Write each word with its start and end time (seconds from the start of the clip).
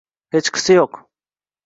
Hechqisi 0.35 0.77
yo'q 0.79 0.97